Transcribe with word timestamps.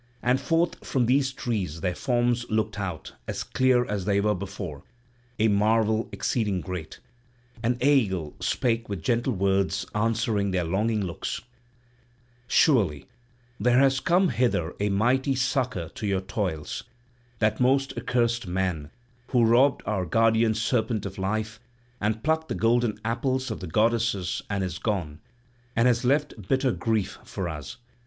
And 0.23 0.41
forth 0.41 0.83
from 0.83 1.05
these 1.05 1.31
trees 1.31 1.81
their 1.81 1.93
forms 1.93 2.47
looked 2.49 2.79
out, 2.79 3.13
as 3.27 3.43
clear 3.43 3.85
as 3.85 4.05
they 4.05 4.19
were 4.19 4.33
before, 4.33 4.81
a 5.37 5.47
marvel 5.47 6.09
exceeding 6.11 6.59
great, 6.59 6.99
and 7.61 7.79
Aegle 7.83 8.33
spake 8.39 8.89
with 8.89 9.03
gentle 9.03 9.31
words 9.33 9.85
answering 9.93 10.49
their 10.49 10.63
longing 10.63 11.01
looks: 11.05 11.41
"Surely 12.47 13.05
there 13.59 13.77
has 13.77 13.99
come 13.99 14.29
hither 14.29 14.73
a 14.79 14.89
mighty 14.89 15.35
succour 15.35 15.89
to 15.89 16.07
your 16.07 16.21
toils, 16.21 16.83
that 17.37 17.59
most 17.59 17.95
accursed 17.95 18.47
man, 18.47 18.89
who 19.27 19.45
robbed 19.45 19.83
our 19.85 20.07
guardian 20.07 20.55
serpent 20.55 21.05
of 21.05 21.19
life 21.19 21.59
and 21.99 22.23
plucked 22.23 22.47
the 22.49 22.55
golden 22.55 22.99
apples 23.05 23.51
of 23.51 23.59
the 23.59 23.67
goddesses 23.67 24.41
and 24.49 24.63
is 24.63 24.79
gone; 24.79 25.19
and 25.75 25.87
has 25.87 26.03
left 26.03 26.47
bitter 26.47 26.71
grief 26.71 27.19
for 27.23 27.47
us. 27.47 27.77